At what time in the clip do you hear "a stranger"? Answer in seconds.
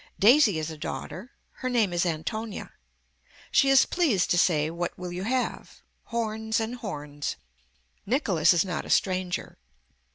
8.83-9.59